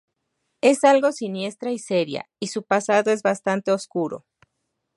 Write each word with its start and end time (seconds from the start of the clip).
Es 0.61 0.83
algo 0.83 1.11
siniestra 1.11 1.69
y 1.71 1.77
seria, 1.77 2.27
y 2.39 2.47
su 2.47 2.63
pasado 2.63 3.11
es 3.11 3.21
bastante 3.21 3.71
oscuro. 3.71 4.25